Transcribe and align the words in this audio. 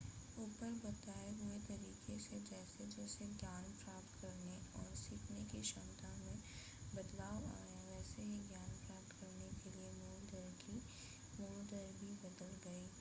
ऊपर 0.39 0.73
बताए 0.85 1.29
हुए 1.41 1.57
तरीके 1.67 2.17
से 2.19 2.39
जैसे 2.49 2.87
जैसे 2.95 3.25
ज्ञान 3.39 3.63
प्राप्त 3.83 4.15
करने 4.21 4.55
और 4.79 4.89
सीखने 4.95 5.43
की 5.51 5.61
क्षमता 5.61 6.13
में 6.17 6.37
बदलाव 6.95 7.45
आया 7.51 7.81
वैसे 7.89 8.21
ही 8.21 8.39
ज्ञान 8.47 8.71
प्राप्त 8.87 9.11
करने 9.19 9.49
की 9.61 9.71
मूल 11.41 11.61
दर 11.65 11.91
भी 11.99 12.13
बदल 12.23 12.57
गयी 12.63 12.87